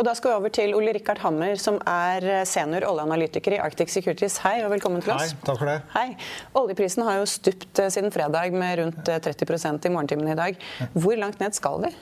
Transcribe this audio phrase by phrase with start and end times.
[0.00, 3.92] Og da skal vi over til Ole Rikard Hammer, som er senior oljeanalytiker i Arctic
[3.92, 4.38] Securities.
[4.40, 5.34] Hei og velkommen til oss.
[5.34, 5.74] Hei, takk for det.
[5.92, 6.06] Hei.
[6.56, 10.64] Oljeprisen har jo stupt siden fredag med rundt 30% i morgentimene i dag.
[10.96, 11.92] Hvor langt ned skal vi?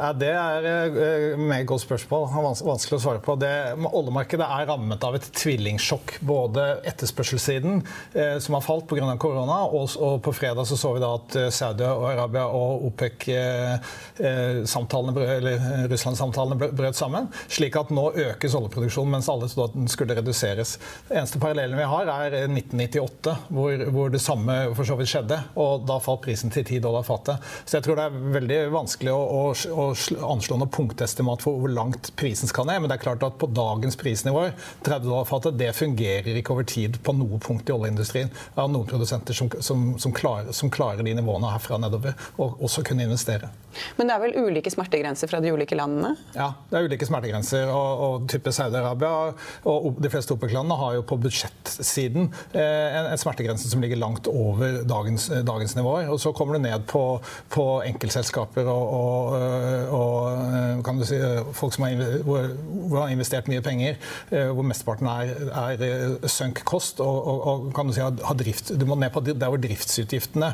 [0.00, 2.30] Ja, Det er et eh, meget godt spørsmål.
[2.64, 3.34] Vanskelig å svare på.
[3.36, 6.14] Det, oljemarkedet er rammet av et tvillingsjokk.
[6.24, 7.82] Både etterspørselssiden,
[8.14, 9.16] eh, som har falt pga.
[9.20, 15.36] korona, og, og, på fredag så, så vi da at eh, Saudi-Arabia og OPEC-samtalene, eh,
[15.36, 17.28] eller eh, Russland-samtalene brøt sammen.
[17.52, 20.80] Slik at nå økes oljeproduksjonen, mens alle trodde den skulle reduseres.
[21.10, 25.44] Den eneste parallellen vi har, er 1998, hvor, hvor, det samme for så vidt skjedde.
[25.60, 27.36] Og da falt prisen til 10 dollar fatet.
[27.66, 31.72] Så jeg tror det er veldig vanskelig å, å, å anslå noe punktestimat for hvor
[31.72, 32.82] langt prisen skal ned.
[32.82, 34.54] Men det er klart at på dagens prisnivåer,
[34.86, 38.30] 30 dollar fatet, det fungerer ikke over tid på noe punkt i oljeindustrien.
[38.30, 42.62] Det er noen produsenter som, som, som, klarer, som klarer de nivåene herfra nedover, og
[42.64, 43.50] også kunne investere.
[43.98, 46.14] Men det er vel ulike smertegrenser fra de ulike landene?
[46.34, 47.70] Ja, det er ulike smertegrenser.
[47.70, 49.32] Og, og type Saudi-Arabia
[49.70, 54.28] og de fleste OPEC-landene har jo på budsjettsiden eh, en, en, smertegrense som ligger langt
[54.30, 56.10] over dagens, dagens nivåer.
[56.12, 57.04] Og så kommer du ned på,
[57.52, 62.50] på enkeltselskaper og, og, og eh, kan du si, eh, folk som har, hvor,
[62.90, 63.98] hvor har investert mye penger,
[64.30, 65.34] eh, hvor mesteparten er,
[65.76, 69.60] er sunk kost, og, kan du si har drift, du må ned på der hvor
[69.60, 70.52] driftsutgiftene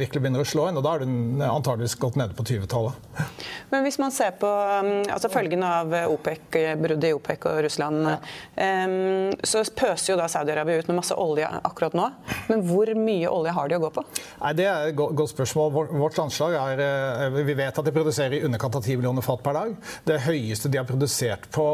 [0.00, 0.78] virkelig begynner å slå inn.
[0.78, 3.26] og Da er du antageligvis gått nede på 20-tallet.
[3.72, 8.10] Men hvis man ser på um, altså følgene av OPEC, bruddet i OPEC og Russland,
[8.10, 8.18] ja.
[8.86, 12.10] um, så pøser jo da Saudi-Arabia ut med masse olje akkurat nå.
[12.50, 14.06] Men hvor mye olje har de å gå på?
[14.42, 15.74] Nei, Det er et godt spørsmål.
[15.96, 19.56] Vårt anslag er Vi vet at de produserer i underkant av 10 millioner fat per
[19.56, 19.74] dag.
[20.06, 21.66] Det høyeste de har produsert på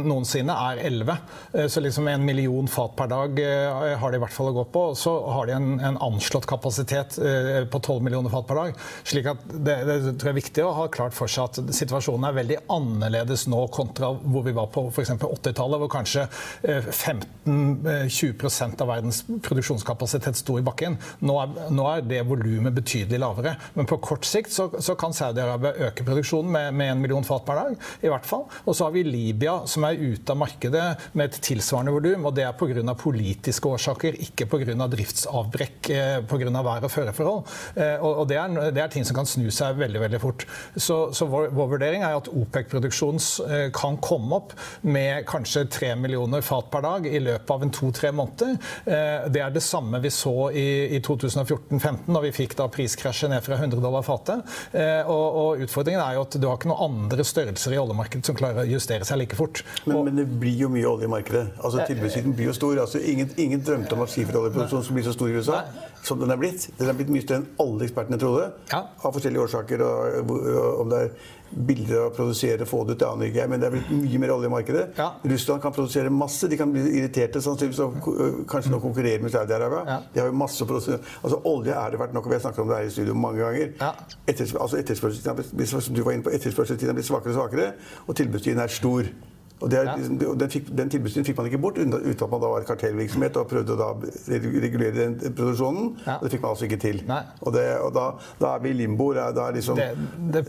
[0.00, 1.16] noensinne, er 11.
[1.52, 4.56] Eh, så liksom en million fat per dag eh, har de i hvert fall å
[4.58, 4.84] gå på.
[4.98, 8.82] Så har de en, en anslått kapasitet eh, på 12 millioner fat per dag.
[9.04, 12.28] slik at det, det, tror jeg er viktig å ha klart for seg at situasjonen
[12.28, 15.10] er veldig annerledes nå kontra hvor vi var på f.eks.
[15.16, 16.26] 80-tallet, hvor kanskje
[16.62, 20.98] 15-20 av verdens produksjonskapasitet sto i bakken.
[21.26, 23.52] Nå er, nå er det volumet betydelig lavere.
[23.74, 27.44] Men på kort sikt så, så kan Saudi-Arabia øke produksjonen med, med en million fat
[27.46, 27.72] per dag,
[28.04, 28.46] i hvert fall.
[28.64, 30.86] Og så har vi Libya, som er ute av markedet
[31.16, 32.28] med et tilsvarende volum.
[32.28, 32.94] Og det er pga.
[32.98, 34.88] politiske årsaker, ikke pga.
[34.96, 36.50] driftsavbrekk eh, pga.
[36.56, 37.42] vær- og føreforhold.
[37.76, 40.46] Eh, og det, er, det, er, ting som kan snu seg veldig veldig fort.
[40.74, 44.54] Så, så vår, vår, vurdering er at OPEC-produksjonen eh, kan komme opp
[44.86, 48.56] med kanskje 3 millioner fat per dag i løpet av en to-tre måneder.
[48.84, 53.32] Eh, det er det samme vi så i, i 2014-15, da vi fikk da priskrasjet
[53.32, 54.44] ned fra 100 dollar fatet.
[54.72, 58.30] Eh, og, og utfordringen er jo at du har ikke noen andre størrelser i oljemarkedet
[58.30, 59.62] som klarer å justere seg like fort.
[59.84, 61.46] Men, men det blir jo mye olje i markedet.
[61.60, 62.78] Altså, Tilbudssiden blir jo stor.
[62.86, 65.84] Altså, ingen, ingen drømte om at skiferoljeproduksjonen skulle bli så stor i USA Nei.
[66.02, 66.68] Som den er blitt.
[66.78, 68.82] Den er blitt mye større enn alle ekspertene trodde, ja.
[69.00, 69.82] av forskjellige årsaker.
[69.86, 71.10] Og, og, om det er
[71.46, 74.20] billigere å produsere, få det ut, det aner ikke jeg, men det er blitt mye
[74.22, 74.84] mer olje i markedet.
[74.98, 75.08] Ja.
[75.32, 76.50] Russland kan produsere masse.
[76.50, 79.84] De kan bli irriterte sannsynligvis og kanskje nå konkurrere med Saudi-Arabia.
[79.86, 80.00] Ja.
[80.14, 80.98] De har jo masse å produsere.
[81.22, 83.16] Altså, olje er det verdt nok, og vi har snakket om det her i studio
[83.26, 83.72] mange ganger.
[83.80, 83.92] Ja.
[84.26, 87.72] Etters, altså, etterspørselstiden, du var inne på, etterspørselstiden er blitt svakere og svakere,
[88.06, 89.14] og tilbudstiden er stor.
[89.60, 89.94] Og er, ja.
[89.96, 93.46] Den, fikk, den tilbudsstien fikk man ikke bort uten at man da var kartellvirksomhet og
[93.48, 93.88] prøvde å da
[94.28, 95.94] regulere den produksjonen.
[96.04, 96.18] Ja.
[96.20, 97.00] Det fikk man altså ikke til.
[97.08, 98.04] Og, det, og da,
[98.40, 99.08] da, er vi i limbo.
[99.16, 99.80] Da liksom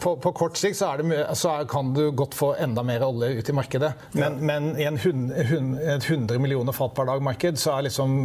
[0.01, 3.40] på, på, kort sikt så, det, så er, kan du godt få enda mer olje
[3.40, 3.94] ut i markedet.
[4.12, 4.50] Men, ja.
[4.51, 8.18] men i en hund, hund, et 100 millioner fat per dag-marked så er liksom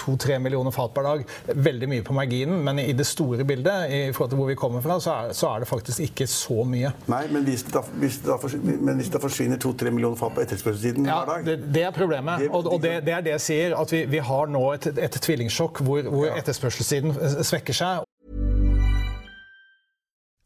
[0.00, 1.26] 2-3 millioner fat per dag
[1.68, 2.64] veldig mye på marginen.
[2.64, 5.52] Men i det store bildet, i forhold til hvor vi kommer fra, så er, så
[5.52, 6.94] er det faktisk ikke så mye.
[7.12, 10.32] Nei, men hvis det da, hvis det da men hvis det forsvinner 2-3 millioner fall
[10.34, 11.44] på etterspørselssiden ja, hver dag.
[11.46, 12.40] Det, det, er problemet.
[12.44, 13.76] Det, og, og det, det, er det jeg sier.
[13.80, 16.38] At vi, vi har nå et, et tvillingsjokk hvor, hvor ja.
[16.42, 17.14] etterspørselssiden
[17.44, 18.04] svekker seg.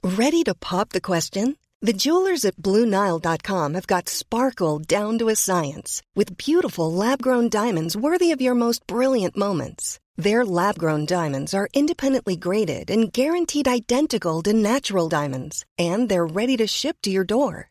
[0.04, 1.56] Ready to pop the question?
[1.80, 7.96] The jewelers at BlueNile.com have got sparkle down to a science with beautiful lab-grown diamonds
[7.96, 10.00] worthy of your most brilliant moments.
[10.16, 16.56] Their lab-grown diamonds are independently graded and guaranteed identical to natural diamonds, and they're ready
[16.56, 17.70] to ship to your door.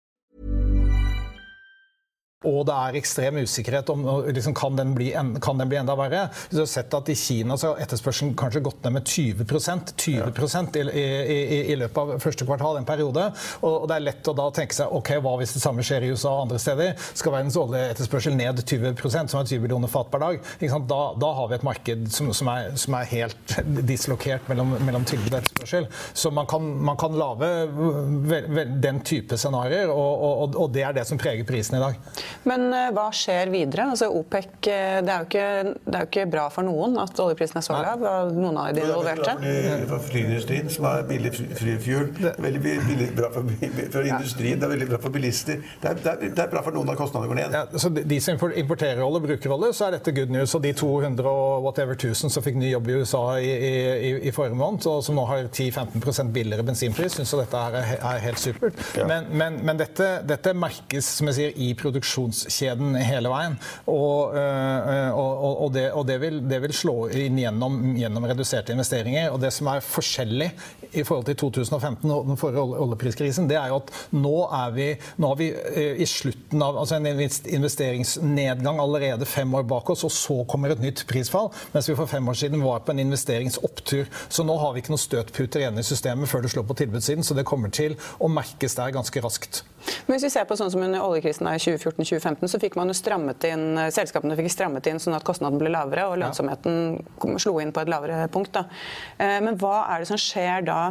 [2.41, 5.11] Og det er ekstrem usikkerhet om liksom, kan, den bli,
[5.45, 6.23] kan den bli enda verre.
[6.49, 10.89] Du har sett at I Kina så har etterspørselen kanskje gått ned med 20% 20
[10.89, 13.27] i, i, i, løpet av første kvartal en periode.
[13.61, 16.09] Og, Det er lett å da tenke seg ok, hva hvis det samme skjer i
[16.15, 16.95] USA og andre steder?
[17.13, 20.41] Skal verdens oljeetterspørsel ned 20% som er 20 millioner fat per dag?
[20.89, 23.55] Da, da, har vi et marked som, som, er, som er, helt
[23.85, 25.89] dislokert mellom, mellom tilbud og etterspørsel.
[26.17, 27.53] Så man kan, man kan lage
[28.81, 32.01] den type scenarioer, og, og, og det er det som preger prisen i dag.
[32.47, 33.87] Men uh, hva skjer videre?
[33.93, 35.47] Altså OPEC, uh, det, er ikke,
[35.85, 38.05] det, er jo ikke, bra for noen at oljeprisen er så lav.
[38.35, 39.35] Noen av de involverte.
[39.41, 42.11] Det er for flyindustrien, som har billig flyfuel.
[42.41, 45.61] Veldig billig, bra for, for, industrien, det er veldig bra for bilister.
[45.81, 47.57] Det er, det er, det er bra for noen at kostnadene går ned.
[47.57, 50.55] Ja, så De som importerer olje, bruker olje, så er dette good news.
[50.57, 54.33] Og de 200 og whatever 1000 som fikk ny jobb i USA i, i, i
[54.35, 58.77] forrige måned, og som nå har 10-15% billigere bensinpris, syns dette er, er, helt supert.
[58.97, 59.07] Ja.
[59.09, 63.57] Men, men, men dette, dette, merkes som jeg sier, i produksjon produksjonskjeden hele veien.
[63.89, 68.73] Og, eh, og, og, det, og det, vil, det, vil, slå inn gjennom, gjennom, reduserte
[68.75, 69.31] investeringer.
[69.31, 70.49] Og det som er forskjellig
[70.91, 74.87] i forhold til 2015 og den forrige oljepriskrisen, det er jo at nå er vi,
[75.21, 80.05] nå er vi eh, i slutten av altså en investeringsnedgang allerede fem år bak oss,
[80.07, 81.51] og så kommer et nytt prisfall.
[81.75, 84.07] Mens vi for fem år siden var på en investeringsopptur.
[84.29, 87.25] Så nå har vi ikke noen støtputer igjen i systemet før det slår på tilbudssiden,
[87.25, 89.63] så det kommer til å merkes der ganske raskt.
[90.07, 92.97] Men hvis vi ser på sånn som under oljekrisen i 2014-2015, så fikk man jo
[92.97, 97.01] strammet inn, selskapene fikk strammet inn sånn at kostnaden ble lavere og lønnsomheten
[97.41, 98.53] slo inn på et lavere punkt.
[98.55, 98.65] Da.
[99.17, 100.81] Eh, men hva er det som skjer da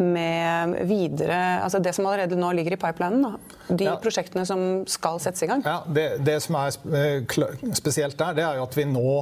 [0.00, 3.24] med videre Altså det som allerede nå ligger i pipelinen?
[3.24, 3.58] Da?
[3.70, 3.94] De ja.
[4.02, 5.62] prosjektene som skal settes i gang?
[5.66, 9.14] Ja, det, det, som er eh, spesielt der, det er jo at vi nå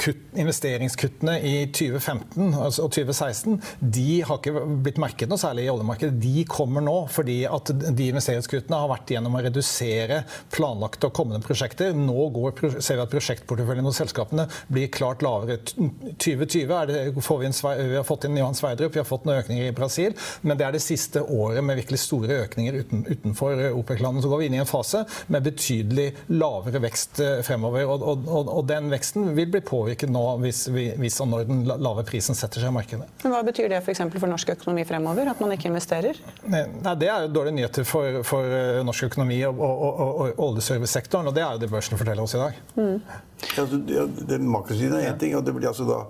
[0.00, 3.58] kutt, Investeringskuttene i 2015 altså, og 2016
[3.94, 6.16] de har ikke blitt merket noe særlig i oljemarkedet.
[6.22, 10.22] De kommer nå fordi at de investeringskuttene har vært gjennom å redusere
[10.54, 11.94] planlagte og kommende prosjekter.
[11.96, 15.58] Nå går, ser vi at prosjektporteføljen hos selskapene blir klart lavere.
[15.64, 17.56] 2020 det, får vi, en,
[17.90, 19.93] vi, har fått inn Johan Sverdrup, vi har fått noen økninger i Brasil,
[20.42, 24.42] men det er det siste året med virkelig store økninger uten, utenfor OPEC-landene, så går
[24.42, 27.86] vi inn i en fase med betydelig lavere vekst eh, fremover.
[27.90, 32.04] Og, og, og den veksten vil bli påvirket nå hvis, hvis og når den lave
[32.08, 33.08] prisen setter seg i markedet.
[33.24, 34.02] Men Hva betyr det f.eks.
[34.04, 35.30] For, for norsk økonomi fremover?
[35.32, 36.18] At man ikke investerer?
[36.48, 36.64] Nei,
[37.00, 41.56] Det er dårlige nyheter for, for eh, norsk økonomi og, og oljeservicesektoren, og det er
[41.56, 42.60] jo det børsen forteller oss i dag.
[42.76, 42.98] Mm.
[43.44, 43.80] Ja, altså,
[44.28, 46.04] det, makrosiden er én ting, og det blir altså da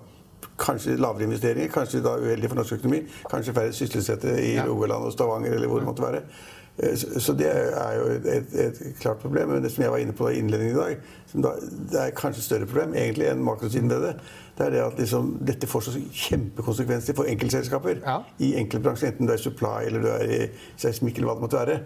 [0.61, 5.12] kanskje lavere investeringer, kanskje da uheldig for norsk økonomi, kanskje færre sysselsatte i Rogaland og
[5.12, 6.23] Stavanger eller hvor det måtte være.
[6.79, 9.49] Eh, så det er jo et, et, klart problem.
[9.49, 10.97] Men det som jeg var inne på i innledningen i dag,
[11.31, 11.55] som da,
[11.93, 14.15] det er kanskje et større problem egentlig enn makrosiden ved det,
[14.59, 18.21] det er det at liksom, dette får så kjempekonsekvenser for enkeltselskaper ja.
[18.39, 20.41] i enkeltbransjer, enten du er supply eller du er i
[20.79, 21.81] seismikk eller hva det måtte være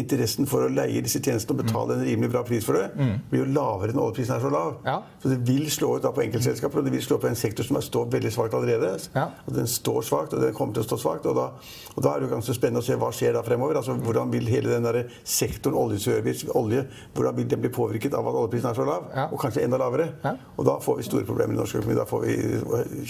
[0.00, 3.14] interessen for å leie disse tjenestene og betale en rimelig bra pris for det, mm.
[3.30, 4.76] blir jo lavere når oljeprisen er så lav.
[4.86, 4.96] Ja.
[5.22, 7.66] Så det vil slå ut da på enkeltselskaper, og det vil slå på en sektor
[7.66, 8.94] som står veldig svakt allerede.
[9.14, 9.28] Ja.
[9.46, 11.28] Og den står svakt, og den kommer til å stå svakt.
[11.30, 11.48] Og da,
[11.94, 13.80] og da er det jo ganske spennende å se hva skjer da fremover.
[13.80, 16.84] Altså, hvordan vil hele den der sektoren oljeservice, olje,
[17.16, 19.08] hvordan vil den bli påvirket av at oljeprisen er så lav?
[19.14, 19.28] Ja.
[19.32, 20.10] Og kanskje enda lavere?
[20.56, 21.98] Og da får vi store problemer i norsk økonomi.
[21.98, 22.36] Da får vi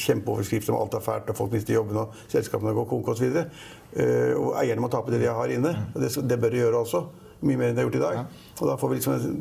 [0.07, 3.45] kjempeoverskrifter om alt er fælt, og folk mister jobben, og selskapene går konk osv.
[3.95, 5.73] Uh, og eierne må tape det de har inne.
[5.95, 7.07] og Det, det bør de gjøre også.
[7.39, 8.17] Mye mer enn de har gjort i dag.
[8.59, 9.35] Og da, får vi liksom,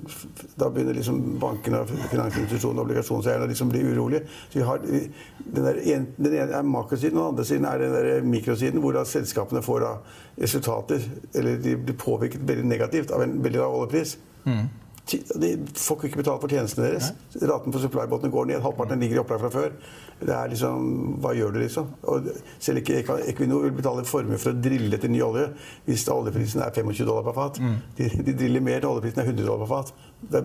[0.62, 1.80] da begynner liksom bankene,
[2.12, 4.28] finansinstitusjonene og obligasjonseierne å liksom bli urolige.
[4.52, 5.80] Så vi har, den, der,
[6.20, 9.64] den ene er makrosiden, og den andre siden er den der mikrosiden, hvor da selskapene
[9.66, 9.94] får da
[10.38, 11.02] resultater
[11.34, 14.18] Eller de blir påvirket veldig negativt av en veldig lav oljepris.
[14.46, 14.68] Mm.
[15.08, 17.12] De får ikke betalt for tjenestene deres.
[17.40, 18.62] Raten på supply-båtene går ned.
[18.64, 19.76] Halvparten ligger i opplag fra før.
[20.20, 20.88] Det er liksom,
[21.24, 21.92] Hva gjør du, liksom?
[22.12, 25.46] Og selv ikke Equinor vil betale formue for å drille etter ny olje
[25.86, 27.62] hvis oljeprisen er 25 dollar per fat.
[27.64, 27.78] Mm.
[28.00, 29.94] De, de, driller mer til oljeprisen er 100 dollar per fat.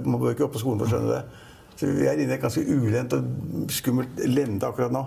[0.04, 1.48] Man bør ikke opp på skolen for å skjønne det.
[1.72, 5.06] Så vi er inne i et ganske ulendt og skummelt lende akkurat nå.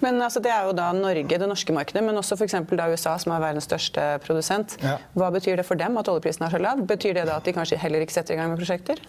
[0.00, 2.54] Men altså, Det er jo da Norge, det norske markedet, men også f.eks.
[2.76, 4.76] USA, som er verdens største produsent.
[4.84, 4.96] Ja.
[5.16, 6.82] Hva betyr det for dem at oljeprisen er så lav?
[6.88, 9.00] Betyr det da at de kanskje heller ikke setter i gang med prosjekter?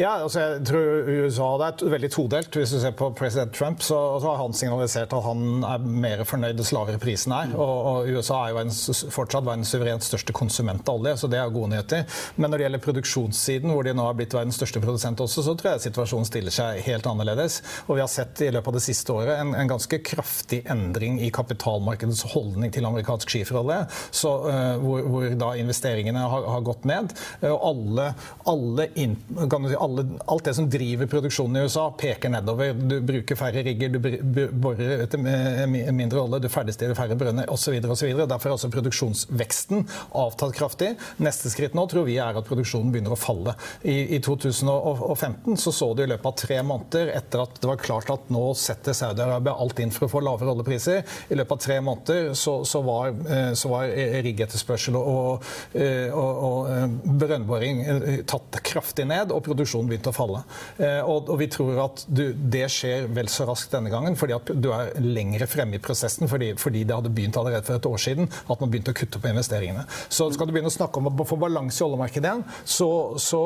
[0.00, 2.56] Ja, altså jeg tror USA det er veldig todelt.
[2.56, 6.24] Hvis du ser på president Trump, så, så har han signalisert at han er mer
[6.28, 7.52] fornøyd dess lavere prisen er.
[7.56, 8.72] Og, og, USA er jo en,
[9.14, 12.06] fortsatt verdens suverent største konsument av olje, så det er gode nyheter.
[12.36, 15.56] Men når det gjelder produksjonssiden, hvor de nå har blitt verdens største produsent også, så
[15.58, 17.60] tror jeg situasjonen stiller seg helt annerledes.
[17.86, 21.18] Og vi har sett i løpet av det siste året en, en ganske kraftig endring
[21.24, 23.82] i kapitalmarkedets holdning til amerikansk skiferolje,
[24.22, 27.14] hvor, hvor, da investeringene har, har gått ned.
[27.46, 28.06] Og alle,
[28.48, 32.74] alle, in, si, alle, alt det som driver produksjonen i USA, peker nedover.
[32.76, 34.00] Du bruker færre rigger, du
[34.52, 37.78] borer etter mindre olje, du ferdigstiller færre brønner osv.
[37.82, 39.86] Derfor er også produksjonsveksten
[40.16, 40.92] avtatt kraftig.
[41.22, 43.56] Neste skritt nå tror vi er at produksjonen begynner å falle.
[43.82, 47.82] I, i 2015 så, så du i løpet av tre måneder, etter at det var
[47.82, 51.62] klart at nå setter Saudi-Arabia alt inn for å få lavere oljepriser, i løpet av
[51.66, 53.90] tre måneder så, så var, eh, så var
[54.26, 57.82] riggetterspørsel og, eh, og, og, og brønnboring
[58.28, 60.42] tatt kraftig ned, og produksjonen begynte å falle.
[60.78, 64.52] Og, og vi tror at du, det skjer vel så raskt denne gangen, fordi at
[64.54, 68.02] du er lengre fremme i prosessen fordi, fordi det hadde begynt allerede for et år
[68.02, 69.86] siden at man begynte å kutte på investeringene.
[70.08, 72.88] Så skal du begynne å snakke om å få balanse i oljemarkedet igjen, så,
[73.22, 73.42] så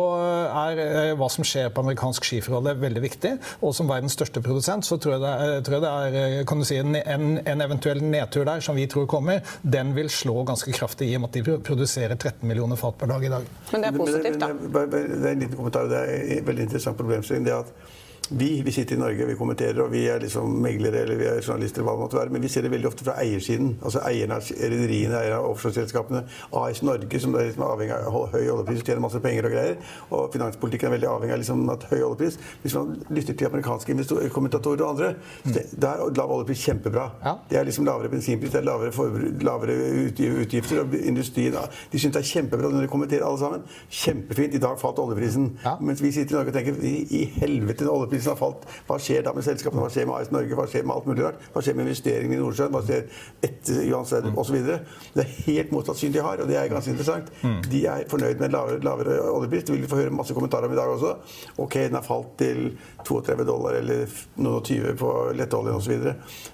[0.67, 3.35] er eh, hva som skjer på amerikansk skiferolje veldig viktig.
[3.65, 6.40] Og som verdens største produsent så tror jeg det er, tror jeg det er eh,
[6.47, 10.43] kan du si, en, en, eventuell nedtur der som vi tror kommer, den vil slå
[10.49, 13.49] ganske kraftig i og med at de produserer 13 millioner fat per dag i dag.
[13.73, 14.53] Men det er positivt, da.
[14.53, 15.89] Det er en liten kommentar.
[15.91, 17.47] Det er en veldig interessant problemstilling.
[17.49, 17.73] det at
[18.31, 21.41] vi, vi sitter i Norge, vi kommenterer, og vi er liksom meglere eller vi er
[21.43, 23.73] journalister, hva det måtte være, men vi ser det veldig ofte fra eiersiden.
[23.83, 26.23] Altså eierne av rederiene, eierne av offshoreselskapene.
[26.61, 29.77] AS Norge, som er liksom avhengig av høy oljepris og tjener masse penger og greier.
[30.15, 32.39] Og finanspolitikken er veldig avhengig av liksom at høy oljepris.
[32.63, 35.11] Hvis man lytter til amerikanske kommentatorer og andre,
[35.45, 35.59] mm.
[35.83, 37.09] da er lav oljepris kjempebra.
[37.25, 37.35] Ja.
[37.51, 40.85] Det er liksom lavere bensinpris, det er lavere, lavere utgifter.
[40.85, 41.59] Og industrien
[41.91, 43.67] de syns det er kjempebra når de kommenterer alle sammen.
[43.91, 44.55] Kjempefint.
[44.55, 45.51] I dag falt oljeprisen.
[45.65, 45.77] Ja.
[45.83, 48.67] Mens vi sitter i Norge og tenker i, helvete, oljepris oljeprisen har falt.
[48.87, 49.83] Hva skjer da med selskapene?
[49.85, 50.57] Hva skjer med AS Norge?
[50.57, 51.41] Hva skjer med alt mulig rart?
[51.55, 52.75] Hva skjer med investeringene i Nordsjøen?
[52.75, 53.07] Hva skjer
[53.47, 54.59] etter Johan Sverdrup osv.?
[55.15, 57.33] Det er helt motsatt syn de har, og det er ganske interessant.
[57.43, 57.59] Mm.
[57.71, 59.67] De er fornøyd med lavere, lavere oljepris.
[59.67, 61.17] Det vil vi få høre masse kommentarer om i dag også.
[61.65, 62.73] Ok, den har falt til
[63.07, 66.11] 32 dollar eller noen og 20 på lettoljen osv.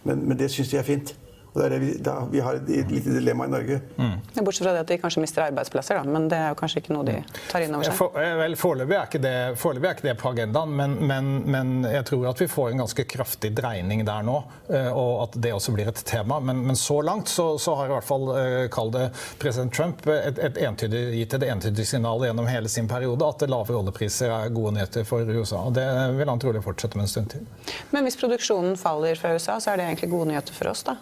[0.06, 1.16] Men, men det syns de er fint.
[1.56, 3.78] Og det er det vi, da, vi har et lite dilemma i Norge.
[3.96, 4.16] Mm.
[4.44, 6.12] Bortsett fra det at de kanskje mister arbeidsplasser, da.
[6.12, 7.14] men det er jo kanskje ikke noe de
[7.48, 7.96] tar inn over seg.
[7.96, 12.26] For, eh, vel, Foreløpig er, er, ikke det på agendaen, men, men, men, jeg tror
[12.28, 14.36] at vi får en ganske kraftig dreining der nå.
[14.68, 16.42] Eh, og at det også blir et tema.
[16.44, 19.08] Men, men så langt så, så, har i hvert fall, eh, kall det
[19.40, 23.80] president Trump, et, et entydig, gitt et entydig signal gjennom hele sin periode at lave
[23.80, 25.64] oljepriser er gode nyheter for USA.
[25.70, 25.88] Og det
[26.20, 27.48] vil han trolig fortsette med en stund til.
[27.96, 31.00] Men hvis produksjonen faller fra USA, så er det egentlig gode nyheter for oss, da?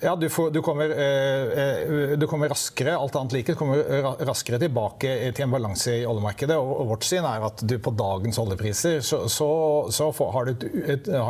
[0.00, 3.82] Ja, du, får, du, kommer, eh, eh, du, kommer, raskere alt annet like, kommer
[4.26, 6.56] raskere tilbake til en balanse i oljemarkedet.
[6.56, 9.50] Og, vårt syn er at du på dagens oljepriser så, så,
[9.92, 10.50] så får, har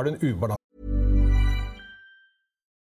[0.04, 0.57] du en ubalanse.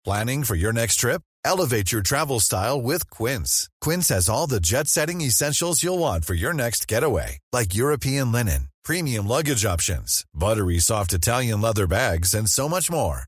[0.05, 1.23] Planning for your next trip?
[1.45, 3.69] Elevate your travel style with Quince.
[3.81, 8.69] Quince has all the jet-setting essentials you'll want for your next getaway, like European linen,
[8.85, 13.28] premium luggage options, buttery soft Italian leather bags, and so much more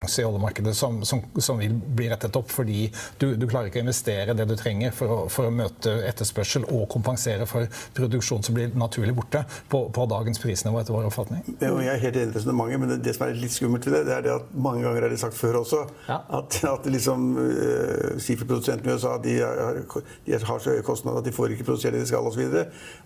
[0.00, 2.86] I oljemarkedet som, som, som, vil bli rettet opp fordi
[3.20, 6.64] du, du, klarer ikke å investere det du trenger for å, for å, møte etterspørsel
[6.72, 11.42] og kompensere for produksjon som blir naturlig borte på, på dagens prisnivå, etter vår oppfatning.
[11.84, 14.00] jeg er helt enig i resonnementet, men det, det, som er litt skummelt ved det,
[14.08, 16.16] det er det at mange ganger er det sagt før også, ja.
[16.38, 21.28] at, at liksom uh, skiferprodusentene i USA de, er, de, har så høye kostnader at
[21.28, 22.56] de får ikke produsere det de skal osv.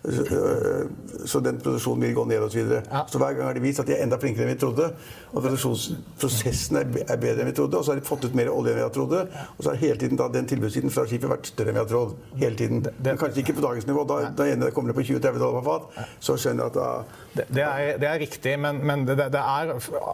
[0.07, 2.55] Så, uh, så den produksjonen vil gå ned osv.
[2.55, 2.87] Så, videre.
[2.87, 3.03] ja.
[3.11, 4.93] så hver gang er det vist at de er enda flinkere enn vi trodde.
[5.33, 7.79] og produksjonsprosessen er er bedre enn vi trodde.
[7.79, 9.15] Og så har de fått ut mer olje enn vi har trodd.
[9.15, 11.91] Og så har hele tiden da, den tilbudssiden fra skipet vært større enn vi har
[11.91, 12.15] trodd.
[12.41, 12.85] Hele tiden.
[12.97, 14.07] Men kanskje ikke på dagens nivå.
[14.09, 16.89] Da, da ene kommer det på 20-30 dollar på fat, så skjønner jeg at da
[17.35, 19.73] det, det, er, det er, riktig, men, men det, det, er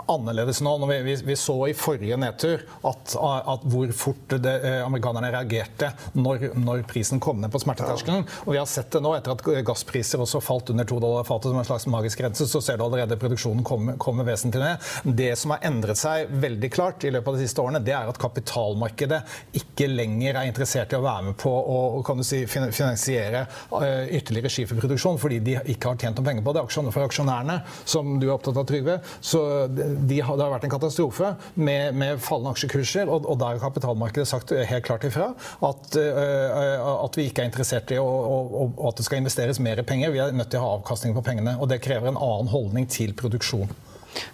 [0.10, 0.74] annerledes nå.
[0.90, 6.48] Vi, vi, vi, så i forrige nedtur at, at hvor fort eh, amerikanerne reagerte når,
[6.58, 8.26] når, prisen kom ned på smerteterskelen.
[8.26, 8.40] Ja.
[8.48, 11.52] Og vi har sett det nå etter at gasspriser også falt under 2 dollar fatet
[11.52, 12.48] som en slags magisk grense.
[12.50, 14.90] Så ser du allerede produksjonen komme, kommer vesentlig ned.
[15.22, 17.94] Det som har endret seg veldig veldig klart i løpet av de siste årene, det
[17.96, 19.22] er at kapitalmarkedet
[19.58, 23.46] ikke lenger er interessert i å være med på å si, finansiere
[23.82, 26.64] eh, ytterligere skiferproduksjon fordi de ikke har tjent noen penger på det.
[26.68, 27.58] Aksjoner for aksjonærene,
[27.90, 32.22] som du er opptatt av, Trygve, så de det har vært en katastrofe med, med
[32.22, 35.32] fallende aksjekurser, og, og der har kapitalmarkedet sagt helt klart ifra
[35.66, 40.14] at, at vi ikke er interessert i å, å, at det skal investeres mer penger.
[40.14, 41.58] Vi er nødt til å ha avkastning på pengene.
[41.58, 43.72] og Det krever en annen holdning til produksjon.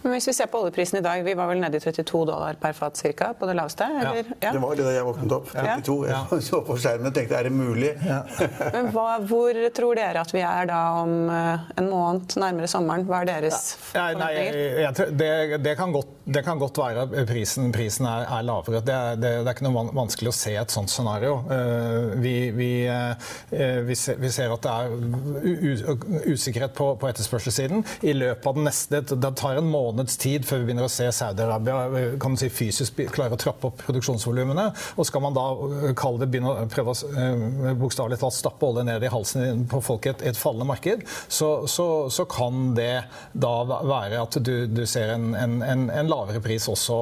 [0.01, 2.57] Men hvis vi ser på oljeprisen i dag, vi var vel nede i 32 dollar
[2.62, 3.88] per fat cirka, på det laveste?
[4.01, 4.24] Eller?
[4.24, 4.36] Ja.
[4.48, 4.53] ja.
[4.55, 5.51] Det var det da jeg våknet opp.
[5.53, 5.98] 32.
[6.10, 6.22] Ja.
[6.31, 7.93] Jeg så på skjermen og tenkte er det mulig?
[8.07, 8.22] Ja.
[8.75, 13.05] Men hva, hvor tror dere at vi er da om eh, en måned, nærmere sommeren?
[13.07, 14.07] Hva er deres ja.
[14.17, 18.46] nei, nei, det, det, kan godt, det, kan godt, være at prisen, prisen er, er,
[18.48, 18.81] lavere.
[18.86, 21.39] Det er, det, er, ikke noe vanskelig å se et sånt scenario.
[21.53, 27.86] Eh, vi, vi, eh, vi, ser, vi ser, at det er usikkerhet på, på etterspørselssiden.
[28.07, 30.91] I løpet av den neste Det tar en en måneds tid før vi begynner å
[30.91, 34.67] se Saudi-Arabia man si, fysisk klare å trappe opp produksjonsvolumene.
[34.97, 38.67] Og skal man da øh, kalle det begynne å prøve å øh, bokstavelig talt stappe
[38.67, 42.74] olje ned i halsen på folk i et, et fallende marked, så, så, så, kan
[42.77, 46.97] det da være at du, du ser en, en, en, lavere pris også,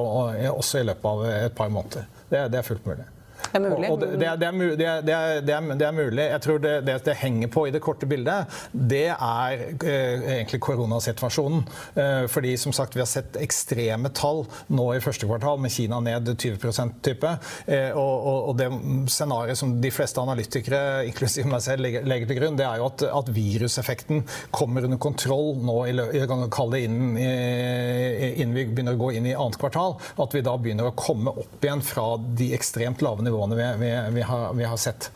[0.52, 2.06] også, i løpet av et par måneder.
[2.30, 3.06] Det, det er fullt mulig.
[3.52, 4.78] Det er mulig.
[4.78, 6.24] Det, det, er, det, er, det, mulig.
[6.24, 11.64] Jeg tror det, henger på i det korte bildet, det er eh, egentlig koronasituasjonen.
[11.94, 16.00] Eh, fordi som sagt, vi har sett ekstreme tall nå i første kvartal, med Kina
[16.04, 17.32] ned 20% type.
[17.66, 18.70] Eh, og, og, og det
[19.12, 22.90] scenarioet som de fleste analytikere, inklusiv meg selv, legger, legger til grunn, det er jo
[22.90, 24.24] at, at viruseffekten
[24.54, 29.28] kommer under kontroll nå, i, kan kalle det innen, innen vi begynner å gå inn
[29.30, 29.96] i annet kvartal.
[30.22, 33.86] At vi da begynner å komme opp igjen fra de ekstremt lave nivåene nivåene vi,
[33.86, 35.10] vi, vi, har, vi har sett.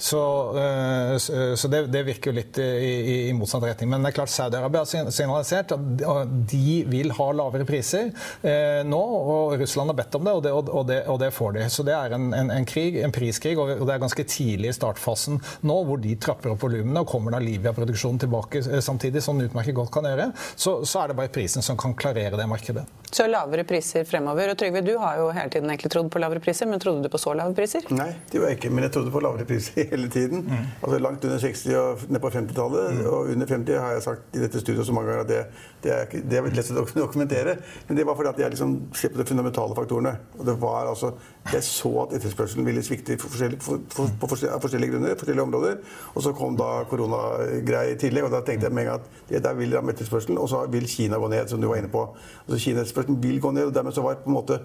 [0.00, 0.20] Så,
[0.58, 1.16] eh,
[1.54, 3.90] så det, det, virker jo litt i, i, motsatt retning.
[3.92, 8.08] Men det er klart Saudi-Arabia har signalisert at de vil ha lavere priser
[8.40, 9.00] eh, nå.
[9.00, 11.66] Og Russland har bedt om det og det, og det, og det får de.
[11.68, 14.78] Så det er en, en, en, krig, en priskrig, og det er ganske tidlig i
[14.78, 15.36] startfasen
[15.68, 17.04] nå hvor de trapper opp volumene.
[17.04, 21.04] Og kommer da Libya-produksjonen tilbake eh, samtidig, som den utmerket godt kan gjøre, så, så,
[21.04, 22.88] er det bare prisen som kan klarere det markedet.
[23.10, 24.52] Så lavere priser fremover.
[24.52, 27.10] Og Trygve, du har jo hele tiden egentlig trodd på lavere priser, men trodde du
[27.10, 27.86] på så lave priser?
[27.90, 30.44] Nei, det gjorde jeg ikke, men jeg trodde på lavere priser hele tiden.
[30.46, 30.68] Mm.
[30.78, 33.00] Altså Langt under 60 og ned på 50-tallet.
[33.00, 33.02] Mm.
[33.10, 35.40] Og under 50 har jeg sagt i dette studioet så mange ganger at det,
[35.82, 37.56] det, er, det er lett å dokumentere.
[37.88, 40.14] Men det var fordi at jeg liksom ser på de fundamentale faktorene.
[40.38, 41.14] Og det var altså
[41.52, 45.76] Jeg så at etterspørselen ville svikte for forskjellige, for, for, på forskjellige, grunner, forskjellige områder.
[46.14, 49.30] Og så kom da koronagreia i tillegg, og da tenkte jeg med en gang at
[49.30, 50.38] det der vil ramme etterspørselen.
[50.38, 52.04] Og så vil Kina gå ned, som du var inne på.
[52.46, 54.60] Altså Kina-etterspørselen vil gå ned, og dermed så var på en måte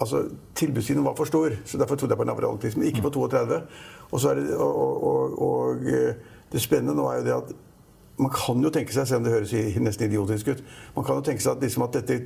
[0.00, 3.10] altså Tilbudssiden var for stor, så derfor trodde jeg på en arealpris, men ikke på
[3.10, 3.60] 32.
[4.10, 6.14] Og, det, og, og, og, eh,
[6.52, 7.52] det spennende nå er jo det at
[8.18, 10.62] man kan jo tenke seg, selv om det høres nesten idiotisk ut,
[10.96, 12.20] man kan jo tenke seg at, liksom at dette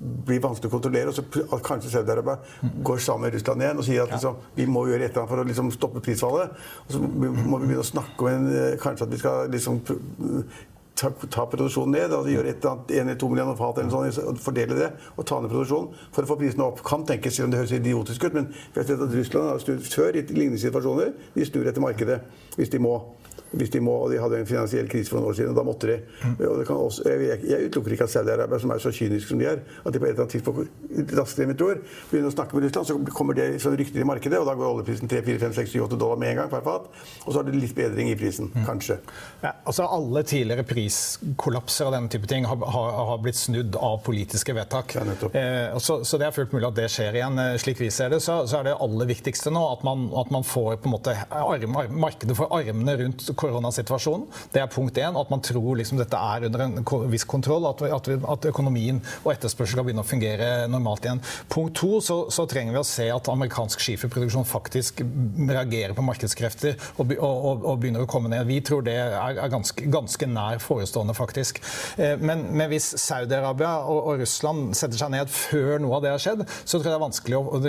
[0.00, 2.38] blir vanskelig å kontrollere, og så kanskje Saudi-Arabia
[2.86, 5.32] går sammen med Russland igjen og sier at liksom, vi må gjøre et eller annet
[5.34, 6.56] for å liksom, stoppe prisfallet.
[6.86, 9.82] Og så må vi begynne å snakke om en, eh, kanskje at vi skal liksom,
[11.00, 12.16] ta, ta, produksjonen ned.
[12.16, 14.90] altså Gjøre et eller annet, en eller to millioner fat eller sånn, og fordele det
[15.14, 16.84] og ta ned produksjonen for å få prisene opp.
[16.86, 19.64] Kan tenkes, selv om det høres idiotisk ut, men vi har sett at Russland har
[19.66, 21.12] snudd før i lignende situasjoner.
[21.36, 22.22] De snur etter markedet
[22.56, 22.96] hvis de må
[23.52, 23.94] hvis de må.
[24.04, 25.98] og De hadde en finansiell krise for noen år siden, og da måtte de.
[26.70, 29.94] Også, jeg, jeg, utelukker ikke at Saudi-Arabia, som er så kyniske som de er, at
[29.94, 32.88] de på et eller annet tidspunkt raskere enn vi tror, begynner å snakke med Russland,
[32.88, 36.42] så kommer det sånn rykter i markedet, og da går oljeprisen 3-4-5-6-7-8 dollar med en
[36.42, 36.90] gang per fat.
[37.24, 38.64] Og så har det litt bedring i prisen, mm.
[38.68, 39.00] kanskje.
[39.44, 44.00] Ja, altså Alle tidligere priskollapser av denne type ting har, har, har blitt snudd av
[44.06, 44.96] politiske vedtak.
[44.96, 47.38] Eh, så, så, det er fullt mulig at det skjer igjen.
[47.42, 50.32] Eh, slik vi ser det, så, så er det aller viktigste nå at man, at
[50.34, 54.28] man får på en måte arm, markedet for armene rundt koronasituasjonen.
[54.54, 55.18] Det er punkt én.
[55.20, 56.80] At man tror liksom dette er under en
[57.12, 57.68] viss kontroll.
[57.70, 61.22] At, at, at økonomien og etterspørsel skal begynne å fungere normalt igjen.
[61.52, 65.02] Punkt to så, så trenger vi å se at amerikansk skiferproduksjon faktisk
[65.50, 68.46] reagerer på markedskrefter og, og, og, begynner å komme ned.
[68.48, 71.62] Vi tror det er, er ganske, ganske, nær forestående, faktisk.
[71.96, 76.14] Eh, men, men hvis Saudi-Arabia og, og, Russland setter seg ned før noe av det
[76.14, 77.60] har skjedd, så tror jeg det er vanskelig å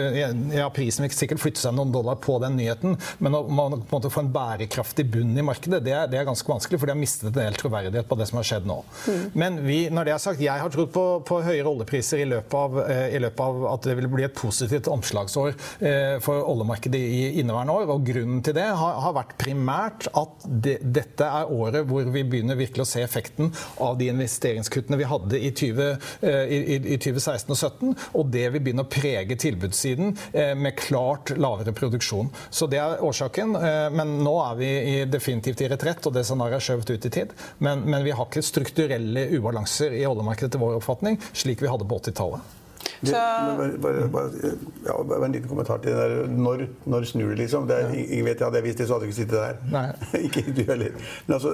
[0.51, 3.95] Ja, prisen vil sikkert flytte seg noen dollar på den nyheten, men å man, på
[3.95, 6.95] en måte få en bærekraftig bunn i markedet det det er, ganske vanskelig, for de
[6.95, 8.77] har mistet en del troverdighet på det som har skjedd nå.
[9.07, 9.23] Mm.
[9.43, 12.57] Men vi, når det er sagt, jeg har trodd på, på høyere oljepriser i løpet,
[12.57, 17.01] av, eh, i løpet, av, at det vil bli et positivt omslagsår eh, for oljemarkedet
[17.01, 17.93] i inneværende år.
[17.95, 22.25] Og grunnen til det har, har vært primært at det, dette er året hvor vi
[22.27, 26.99] begynner virkelig å se effekten av de investeringskuttene vi hadde i, 20, i, i, i
[27.01, 32.31] 2016 og 2017, og det vil begynne å prege tilbudssiden eh, med klart lavere produksjon.
[32.49, 33.55] Så det er årsaken.
[33.55, 34.71] Eh, men nå er vi
[35.11, 37.35] definitivt i retrett, og det scenarioet er skjøvet ut i tid.
[37.59, 41.87] Men, men vi har ikke strukturelle ubalanser i oljemarkedet til vår oppfatning, slik vi hadde
[41.87, 42.60] på 80-tallet.
[43.01, 44.51] Det, bare, bare, bare,
[44.85, 46.27] ja, bare, en liten kommentar til det der.
[46.27, 47.67] Når, når snur det, liksom?
[47.67, 49.55] Det er, ingen vet, Hadde jeg visst det, så hadde jeg ikke sittet der.
[49.71, 49.85] Nei.
[50.27, 50.97] ikke du heller.
[51.27, 51.53] Men altså,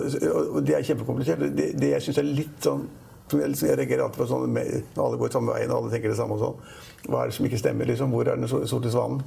[0.67, 1.45] det er kjempekomplisert.
[1.57, 2.87] Det, det jeg syns er litt sånn
[3.27, 6.37] jeg reagerer alltid på sånn når alle går samme veien og alle tenker det samme.
[6.37, 7.09] og sånn.
[7.11, 7.89] Hva er det som ikke stemmer?
[7.89, 8.13] liksom?
[8.15, 9.23] Hvor er den sorte svanen?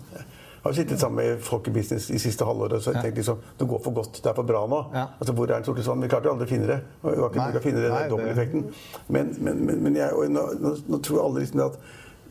[0.61, 3.01] Jeg har sittet sammen med folk i business i siste halvåret og så ja.
[3.01, 4.81] tenkt liksom, det går for godt, det er for bra nå.
[4.93, 5.07] Ja.
[5.17, 6.05] Altså, Hvor er den sorte svanen?
[6.05, 6.77] Vi klarte jo aldri å finne det.
[7.01, 8.67] Vi var ikke å finne det, den dobbelteffekten.
[9.09, 11.81] Men, men, men, men jeg, nå, nå, nå, tror alle liksom at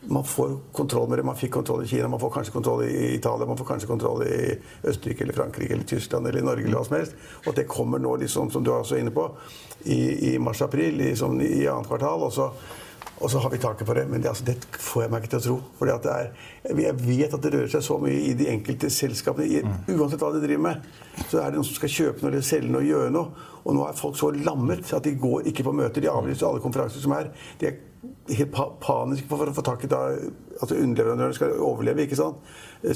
[0.08, 1.24] man får kontroll med det.
[1.28, 4.22] Man fikk kontroll i Kina, man får kanskje kontroll i Italia, man får kanskje kontroll
[4.26, 7.16] i Østerrike eller Frankrike eller Tyskland eller Norge eller hva som helst.
[7.46, 9.26] Og det kommer nå, liksom, som du er også inne på,
[9.84, 10.00] i,
[10.32, 12.28] i mars-april, i, sånn, i annet kvartal.
[12.28, 12.52] og så
[13.20, 14.06] og så har vi taket på det.
[14.08, 15.56] Men det, altså, det får jeg meg ikke til å tro.
[15.78, 16.30] Fordi at det er,
[16.86, 19.44] jeg vet at det rører seg så mye i de enkelte selskapene.
[19.44, 19.60] I,
[19.92, 20.88] Uansett hva de driver med,
[21.26, 23.46] så er det noen som skal kjøpe noe eller selge noe gjøre noe.
[23.60, 26.00] Og nå er folk så lammet at de går ikke på møter.
[26.00, 27.28] De avlyser alle konferanser som er.
[27.60, 27.76] De er
[28.30, 30.02] helt panisk for å få tak i da,
[30.62, 32.06] at Underleverandørene skal overleve.
[32.06, 32.40] ikke sant?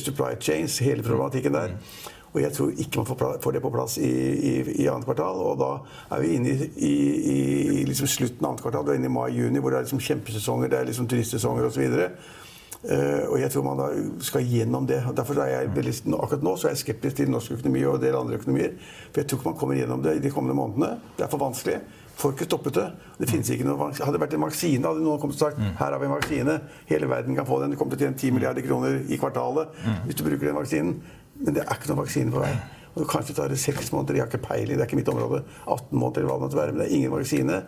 [0.00, 1.74] Supply chains, hele problematikken der.
[1.74, 2.12] Mm.
[2.34, 3.06] Og jeg tror ikke man
[3.42, 5.38] får, det på plass i, i, i annet kvartal.
[5.38, 5.70] Og da
[6.16, 6.94] er vi inne i,
[7.34, 8.90] i, liksom slutten av annet kvartal.
[8.90, 11.84] Er inne i mai-juni, hvor det er liksom kjempesesonger, det er liksom turistsesonger osv.
[11.84, 12.32] Uh,
[12.90, 13.86] eh, og jeg tror man da
[14.26, 14.98] skal gjennom det.
[15.14, 18.06] Derfor er jeg veldig, Akkurat nå så er jeg skeptisk til norsk økonomi og en
[18.08, 18.74] del andre økonomier.
[19.12, 20.90] For jeg tror ikke man kommer gjennom det i de kommende månedene.
[21.14, 21.78] Det er for vanskelig.
[22.18, 22.86] Får ikke stoppet det.
[23.18, 25.72] Det finnes ikke noe, Hadde det vært en vaksine, hadde noen kommet og sagt mm.
[25.80, 26.56] her har vi en vaksine.
[26.90, 27.74] Hele verden kan få den.
[27.74, 30.00] Det kommer til å tjene 10 milliarder kroner i kvartalet mm.
[30.06, 30.96] hvis du bruker den vaksinen.
[31.40, 32.52] Men det er ikke noen vaksine på vei.
[32.94, 35.42] Og kanskje tar det seks måneder, jeg har ikke peiling, det er ikke mitt område.
[35.66, 37.60] 18 måneder eller hva det måtte være, men det er ingen vaksine.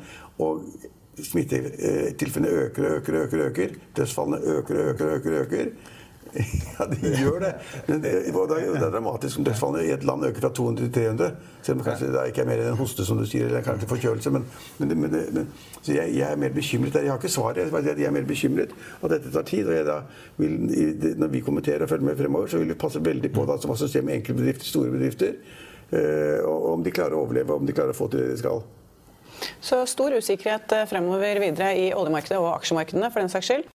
[0.46, 3.76] Og smittetilfellene øker og øker og øker, øker.
[3.98, 5.38] Dødsfallene øker og øker og øker.
[5.42, 5.94] øker.
[6.76, 7.50] Ja, de gjør det.
[7.86, 11.30] Men det, det, er, dramatisk om dødsfallene i et land øker fra 200 til 300.
[11.62, 13.88] Selv om kanskje det ikke er mer enn en hoste, som du sier, eller kanskje
[13.90, 14.32] forkjølelse.
[14.34, 14.46] Men,
[14.78, 15.48] men, men, men
[15.80, 17.06] så jeg, jeg, er mer bekymret der.
[17.06, 17.62] Jeg har ikke svaret.
[17.64, 19.70] Jeg, jeg er mer bekymret at dette tar tid.
[19.72, 20.00] og da
[20.36, 20.56] vil,
[21.16, 23.76] Når vi kommenterer og følger med fremover, så vil vi passe veldig på hva som
[23.76, 25.38] skjer med enkeltbedrifter, store bedrifter.
[25.86, 28.40] Uh, og om de klarer å overleve, om de klarer å få til det de
[28.42, 28.64] skal.
[29.60, 33.75] Så stor usikkerhet eh, fremover videre i oljemarkedet og aksjemarkedene, for den saks skyld?